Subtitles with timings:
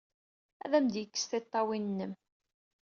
[0.63, 2.13] Ad am-d-yekkes tiṭṭawin-nnem!